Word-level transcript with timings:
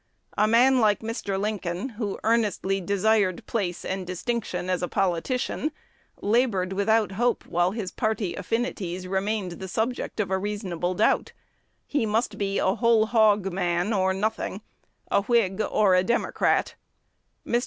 A 0.35 0.47
man 0.47 0.79
like 0.79 1.01
Mr. 1.01 1.39
Lincoln, 1.39 1.89
who 1.89 2.17
earnestly 2.23 2.81
"desired 2.81 3.45
place 3.45 3.85
and 3.85 4.07
distinction 4.07 4.67
as 4.67 4.81
a 4.81 4.87
politician," 4.87 5.71
labored 6.21 6.73
without 6.73 7.11
hope 7.11 7.45
while 7.45 7.69
his 7.69 7.91
party 7.91 8.33
affinities 8.33 9.07
remained 9.07 9.51
the 9.59 9.67
subject 9.67 10.19
of 10.19 10.31
a 10.31 10.39
reasonable 10.39 10.95
doubt. 10.95 11.33
He 11.85 12.07
must 12.07 12.39
be 12.39 12.57
"a 12.57 12.73
whole 12.73 13.05
hog 13.05 13.53
man" 13.53 13.93
or 13.93 14.11
nothing, 14.11 14.61
a 15.11 15.21
Whig 15.21 15.61
or 15.69 15.93
a 15.93 16.03
Democrat. 16.03 16.73
Mr. 17.45 17.59